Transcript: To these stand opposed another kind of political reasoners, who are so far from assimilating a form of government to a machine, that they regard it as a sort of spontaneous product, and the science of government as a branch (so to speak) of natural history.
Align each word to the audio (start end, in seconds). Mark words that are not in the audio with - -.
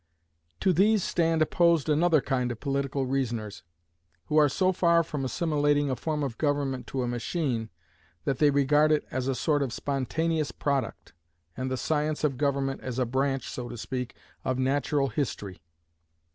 To 0.61 0.73
these 0.73 1.03
stand 1.03 1.43
opposed 1.43 1.87
another 1.87 2.21
kind 2.21 2.51
of 2.51 2.59
political 2.59 3.05
reasoners, 3.05 3.61
who 4.25 4.37
are 4.37 4.49
so 4.49 4.71
far 4.71 5.03
from 5.03 5.23
assimilating 5.23 5.91
a 5.91 5.95
form 5.95 6.23
of 6.23 6.39
government 6.39 6.87
to 6.87 7.03
a 7.03 7.07
machine, 7.07 7.69
that 8.25 8.39
they 8.39 8.49
regard 8.49 8.91
it 8.91 9.05
as 9.11 9.27
a 9.27 9.35
sort 9.35 9.61
of 9.61 9.71
spontaneous 9.71 10.51
product, 10.51 11.13
and 11.55 11.69
the 11.69 11.77
science 11.77 12.23
of 12.23 12.39
government 12.39 12.81
as 12.81 12.97
a 12.97 13.05
branch 13.05 13.47
(so 13.47 13.69
to 13.69 13.77
speak) 13.77 14.15
of 14.43 14.57
natural 14.57 15.09
history. 15.09 15.61